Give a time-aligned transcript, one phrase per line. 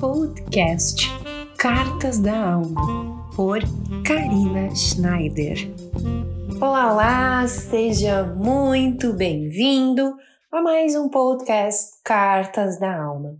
[0.00, 1.06] Podcast
[1.58, 3.60] Cartas da Alma, por
[4.02, 5.58] Karina Schneider.
[6.58, 10.16] Olá, olá, seja muito bem-vindo
[10.50, 13.36] a mais um podcast Cartas da Alma.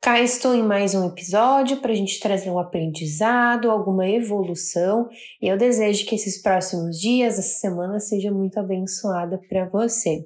[0.00, 5.06] Cá estou em mais um episódio para a gente trazer um aprendizado, alguma evolução,
[5.42, 10.24] e eu desejo que esses próximos dias, essa semana, seja muito abençoada para você.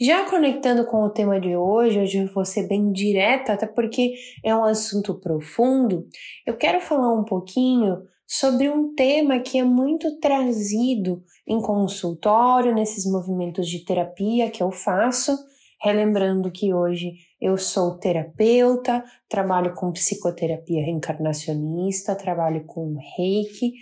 [0.00, 4.14] Já conectando com o tema de hoje, hoje eu vou ser bem direta, até porque
[4.44, 6.08] é um assunto profundo.
[6.44, 13.04] Eu quero falar um pouquinho sobre um tema que é muito trazido em consultório, nesses
[13.04, 15.36] movimentos de terapia que eu faço
[15.84, 23.74] Relembrando que hoje eu sou terapeuta, trabalho com psicoterapia reencarnacionista, trabalho com reiki.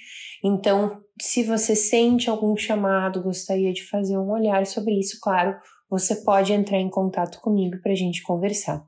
[0.42, 5.56] Então, se você sente algum chamado, gostaria de fazer um olhar sobre isso, claro,
[5.92, 8.82] você pode entrar em contato comigo para a gente conversar.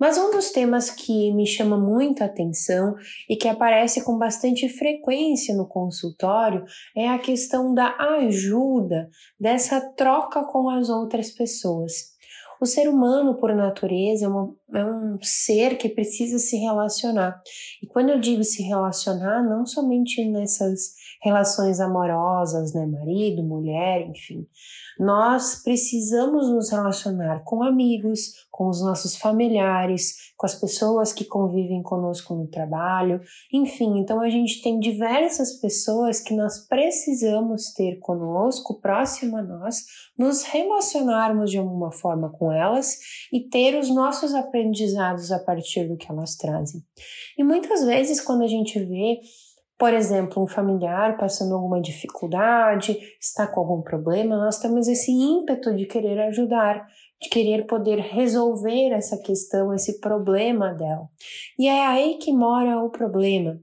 [0.00, 2.94] Mas um dos temas que me chama muito a atenção
[3.28, 6.64] e que aparece com bastante frequência no consultório
[6.96, 12.16] é a questão da ajuda, dessa troca com as outras pessoas.
[12.62, 17.40] O ser humano, por natureza, é, uma, é, um ser que precisa se relacionar.
[17.82, 24.46] E quando eu digo se relacionar, não somente nessas relações amorosas, né, marido, mulher, enfim,
[24.98, 31.82] nós precisamos nos relacionar com amigos, com os nossos familiares, com as pessoas que convivem
[31.82, 33.20] conosco no trabalho,
[33.52, 39.84] enfim, então a gente tem diversas pessoas que nós precisamos ter conosco, próximo a nós,
[40.16, 42.98] nos relacionarmos de alguma forma com elas
[43.32, 44.57] e ter os nossos aprendizados
[45.30, 46.82] a partir do que elas trazem.
[47.36, 49.20] E muitas vezes, quando a gente vê
[49.78, 55.72] por exemplo, um familiar passando alguma dificuldade, está com algum problema, nós temos esse ímpeto
[55.72, 56.84] de querer ajudar,
[57.22, 61.08] de querer poder resolver essa questão, esse problema dela.
[61.56, 63.56] E é aí que mora o problema.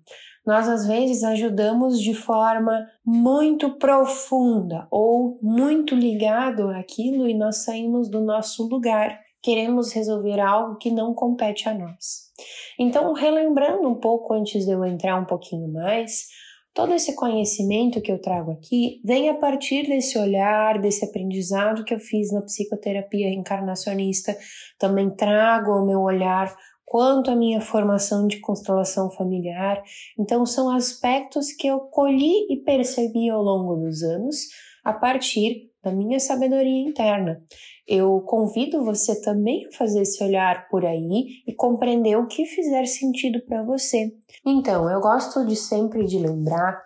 [0.45, 8.09] Nós às vezes ajudamos de forma muito profunda ou muito ligado àquilo e nós saímos
[8.09, 12.31] do nosso lugar queremos resolver algo que não compete a nós.
[12.79, 16.25] Então, relembrando um pouco antes de eu entrar um pouquinho mais,
[16.73, 21.93] todo esse conhecimento que eu trago aqui vem a partir desse olhar, desse aprendizado que
[21.93, 24.35] eu fiz na psicoterapia reencarnacionista.
[24.79, 26.51] Também trago o meu olhar
[26.83, 29.79] quanto à minha formação de constelação familiar.
[30.17, 34.37] Então, são aspectos que eu colhi e percebi ao longo dos anos
[34.83, 37.39] a partir da minha sabedoria interna.
[37.87, 42.85] Eu convido você também a fazer esse olhar por aí e compreender o que fizer
[42.87, 44.11] sentido para você.
[44.43, 46.83] Então, eu gosto de sempre de lembrar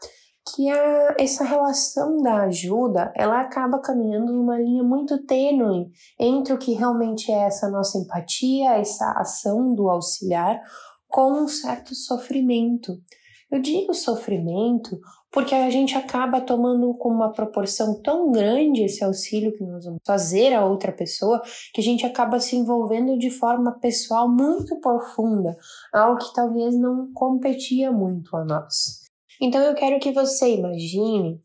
[0.54, 5.90] que a, essa relação da ajuda ela acaba caminhando numa linha muito tênue
[6.20, 10.60] entre o que realmente é essa nossa empatia, essa ação do auxiliar,
[11.08, 12.98] com um certo sofrimento.
[13.50, 15.00] Eu digo sofrimento
[15.32, 20.00] porque a gente acaba tomando com uma proporção tão grande esse auxílio que nós vamos
[20.06, 21.42] fazer a outra pessoa
[21.74, 25.56] que a gente acaba se envolvendo de forma pessoal muito profunda,
[25.94, 29.04] algo que talvez não competia muito a nós.
[29.42, 31.40] Então eu quero que você imagine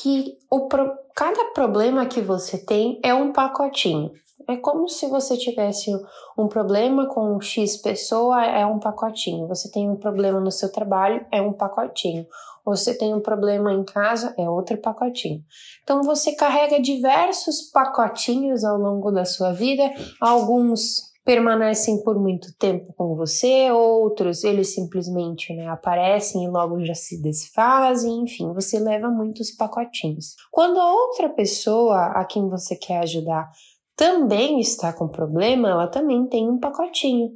[0.00, 0.92] que o pro...
[1.14, 4.10] cada problema que você tem é um pacotinho.
[4.48, 5.90] É como se você tivesse
[6.36, 9.46] um problema com X pessoa, é um pacotinho.
[9.46, 12.26] Você tem um problema no seu trabalho, é um pacotinho.
[12.68, 15.42] Você tem um problema em casa, é outro pacotinho.
[15.82, 19.90] Então você carrega diversos pacotinhos ao longo da sua vida,
[20.20, 26.94] alguns permanecem por muito tempo com você, outros eles simplesmente né, aparecem e logo já
[26.94, 30.34] se desfazem, enfim, você leva muitos pacotinhos.
[30.50, 33.50] Quando a outra pessoa a quem você quer ajudar
[33.96, 37.30] também está com problema, ela também tem um pacotinho.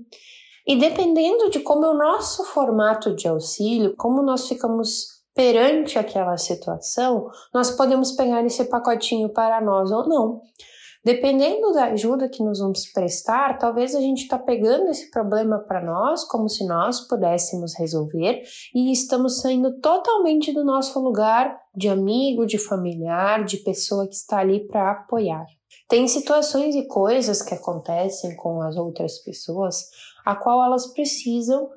[0.66, 6.36] E dependendo de como é o nosso formato de auxílio, como nós ficamos perante aquela
[6.36, 10.40] situação, nós podemos pegar esse pacotinho para nós ou não.
[11.04, 15.84] Dependendo da ajuda que nós vamos prestar, talvez a gente está pegando esse problema para
[15.84, 18.42] nós, como se nós pudéssemos resolver,
[18.72, 24.38] e estamos saindo totalmente do nosso lugar de amigo, de familiar, de pessoa que está
[24.38, 25.44] ali para apoiar.
[25.88, 29.84] Tem situações e coisas que acontecem com as outras pessoas
[30.24, 31.68] a qual elas precisam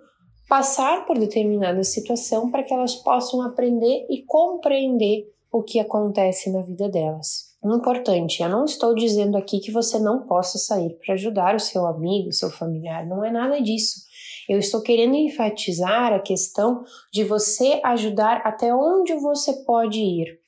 [0.47, 6.61] passar por determinada situação para que elas possam aprender e compreender o que acontece na
[6.61, 7.55] vida delas.
[7.63, 11.85] Importante, eu não estou dizendo aqui que você não possa sair para ajudar o seu
[11.87, 14.05] amigo, o seu familiar, não é nada disso.
[14.47, 20.39] Eu estou querendo enfatizar a questão de você ajudar até onde você pode ir.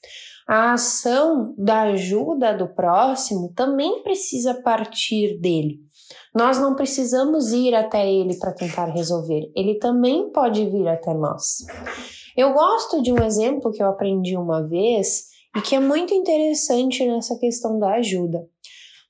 [0.48, 5.87] A ação da ajuda do próximo também precisa partir dele.
[6.34, 11.66] Nós não precisamos ir até ele para tentar resolver, ele também pode vir até nós.
[12.36, 15.26] Eu gosto de um exemplo que eu aprendi uma vez
[15.56, 18.46] e que é muito interessante nessa questão da ajuda.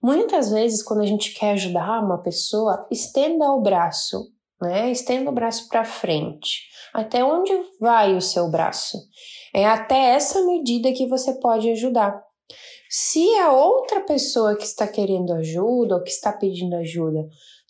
[0.02, 4.28] Muitas vezes, quando a gente quer ajudar uma pessoa, estenda o braço,
[4.62, 4.92] né?
[4.92, 6.62] Estenda o braço para frente.
[6.94, 8.98] Até onde vai o seu braço?
[9.54, 12.22] É até essa medida que você pode ajudar.
[12.90, 17.28] Se a outra pessoa que está querendo ajuda ou que está pedindo ajuda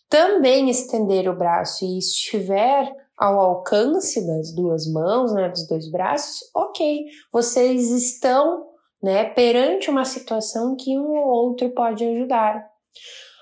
[0.10, 6.50] também estender o braço e estiver ao alcance das duas mãos, né, dos dois braços,
[6.56, 8.68] ok, vocês estão,
[9.02, 12.64] né, perante uma situação que um ou outro pode ajudar.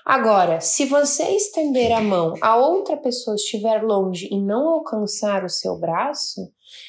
[0.06, 5.48] Agora, se você estender a mão, a outra pessoa estiver longe e não alcançar o
[5.48, 6.42] seu braço,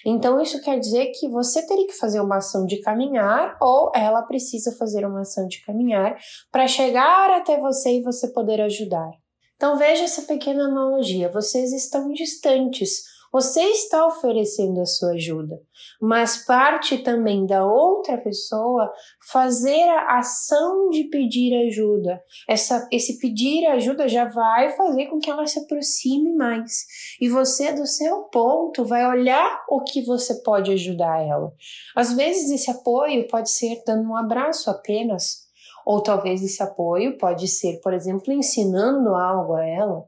[0.05, 4.21] então isso quer dizer que você teria que fazer uma ação de caminhar ou ela
[4.21, 6.15] precisa fazer uma ação de caminhar
[6.51, 9.09] para chegar até você e você poder ajudar.
[9.55, 11.27] Então veja essa pequena analogia.
[11.27, 13.01] Vocês estão distantes.
[13.37, 15.61] Você está oferecendo a sua ajuda,
[16.01, 18.91] mas parte também da outra pessoa
[19.31, 22.19] fazer a ação de pedir ajuda.
[22.49, 26.87] Essa, esse pedir ajuda já vai fazer com que ela se aproxime mais.
[27.21, 31.53] E você, do seu ponto, vai olhar o que você pode ajudar ela.
[31.95, 35.45] Às vezes, esse apoio pode ser dando um abraço apenas
[35.85, 40.07] ou talvez esse apoio pode ser, por exemplo, ensinando algo a ela.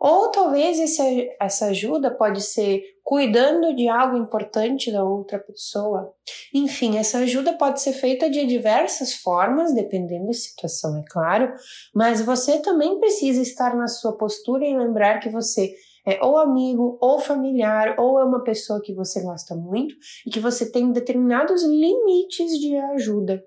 [0.00, 6.12] Ou talvez esse, essa ajuda pode ser cuidando de algo importante da outra pessoa.
[6.54, 11.52] Enfim, essa ajuda pode ser feita de diversas formas, dependendo da situação, é claro,
[11.94, 15.74] mas você também precisa estar na sua postura e lembrar que você
[16.06, 19.94] é ou amigo, ou familiar, ou é uma pessoa que você gosta muito
[20.26, 23.44] e que você tem determinados limites de ajuda.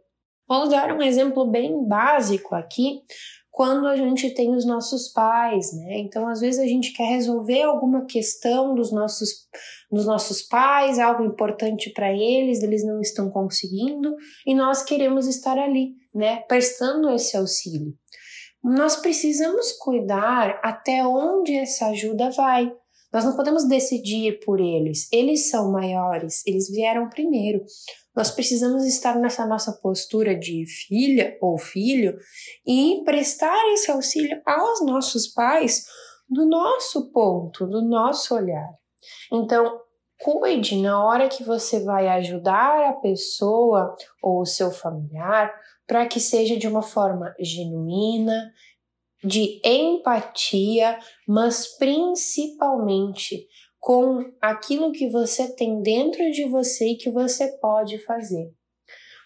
[0.48, 3.02] Vou dar um exemplo bem básico aqui,
[3.52, 6.00] quando a gente tem os nossos pais, né?
[6.00, 9.48] Então, às vezes a gente quer resolver alguma questão dos nossos,
[9.92, 14.16] dos nossos pais, algo importante para eles, eles não estão conseguindo
[14.48, 16.38] e nós queremos estar ali, né?
[16.48, 17.94] Prestando esse auxílio.
[18.64, 22.72] Nós precisamos cuidar até onde essa ajuda vai.
[23.12, 25.08] Nós não podemos decidir por eles.
[25.12, 27.64] Eles são maiores, eles vieram primeiro.
[28.16, 32.18] Nós precisamos estar nessa nossa postura de filha ou filho
[32.66, 35.86] e prestar esse auxílio aos nossos pais
[36.30, 38.70] do nosso ponto, do nosso olhar.
[39.32, 39.80] Então,
[40.22, 45.54] cuide na hora que você vai ajudar a pessoa ou o seu familiar
[45.88, 48.54] para que seja de uma forma genuína,
[49.24, 50.98] de empatia,
[51.28, 53.48] mas principalmente
[53.80, 58.52] com aquilo que você tem dentro de você e que você pode fazer.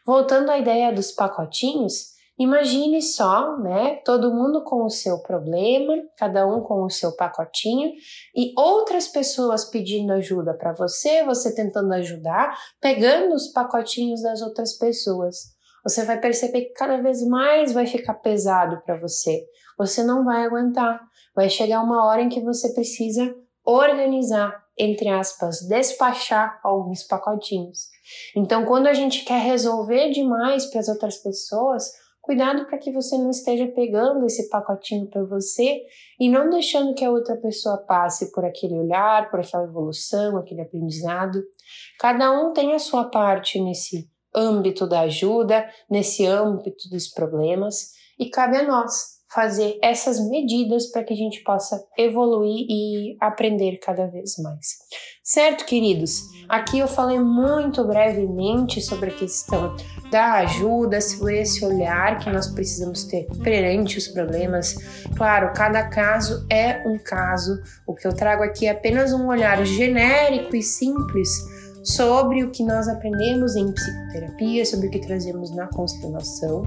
[0.05, 6.47] Voltando à ideia dos pacotinhos, imagine só, né, todo mundo com o seu problema, cada
[6.47, 7.91] um com o seu pacotinho
[8.35, 14.77] e outras pessoas pedindo ajuda para você, você tentando ajudar, pegando os pacotinhos das outras
[14.77, 15.55] pessoas.
[15.83, 19.45] Você vai perceber que cada vez mais vai ficar pesado para você.
[19.77, 21.01] Você não vai aguentar.
[21.35, 23.35] Vai chegar uma hora em que você precisa
[23.65, 27.87] organizar, entre aspas, despachar alguns pacotinhos.
[28.35, 31.91] Então, quando a gente quer resolver demais para as outras pessoas,
[32.21, 35.81] cuidado para que você não esteja pegando esse pacotinho para você
[36.19, 40.61] e não deixando que a outra pessoa passe por aquele olhar, por aquela evolução, aquele
[40.61, 41.43] aprendizado.
[41.99, 48.29] Cada um tem a sua parte nesse âmbito da ajuda, nesse âmbito dos problemas, e
[48.29, 54.07] cabe a nós fazer essas medidas para que a gente possa evoluir e aprender cada
[54.07, 54.77] vez mais.
[55.21, 56.21] Certo, queridos?
[56.47, 59.75] Aqui eu falei muito brevemente sobre a questão
[60.09, 64.75] da ajuda, esse olhar que nós precisamos ter perante os problemas.
[65.17, 67.61] Claro, cada caso é um caso.
[67.85, 71.29] O que eu trago aqui é apenas um olhar genérico e simples
[71.83, 76.63] sobre o que nós aprendemos em psicoterapia, sobre o que trazemos na constelação.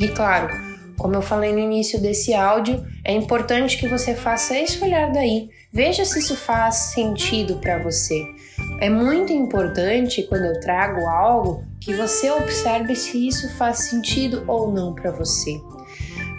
[0.00, 0.67] E claro,
[0.98, 5.48] como eu falei no início desse áudio, é importante que você faça esse olhar daí.
[5.72, 8.26] Veja se isso faz sentido para você.
[8.80, 14.72] É muito importante quando eu trago algo que você observe se isso faz sentido ou
[14.72, 15.60] não para você.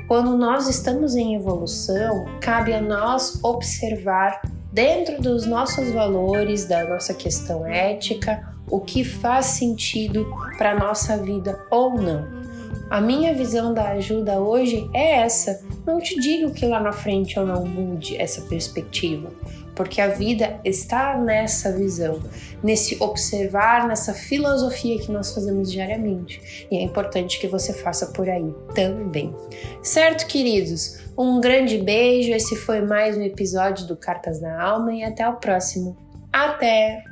[0.07, 4.41] Quando nós estamos em evolução, cabe a nós observar
[4.73, 11.59] dentro dos nossos valores, da nossa questão ética, o que faz sentido para nossa vida
[11.71, 12.48] ou não.
[12.89, 15.63] A minha visão da ajuda hoje é essa.
[15.85, 19.29] Não te digo que lá na frente eu não mude essa perspectiva,
[19.75, 22.19] porque a vida está nessa visão,
[22.63, 26.67] nesse observar, nessa filosofia que nós fazemos diariamente.
[26.71, 29.35] E é importante que você faça por aí também.
[29.83, 30.97] Certo, queridos?
[31.15, 32.31] Um grande beijo.
[32.31, 35.95] Esse foi mais um episódio do Cartas na Alma e até o próximo.
[36.33, 37.08] Até!